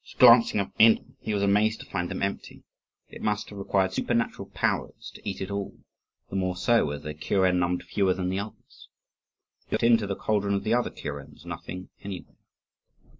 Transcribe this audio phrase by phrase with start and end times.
[0.17, 2.63] Glancing into them, he was amazed to find them empty.
[3.09, 5.77] It must have required supernatural powers to eat it all;
[6.31, 8.89] the more so, as their kuren numbered fewer than the others.
[9.67, 12.35] He looked into the cauldron of the other kurens nothing anywhere.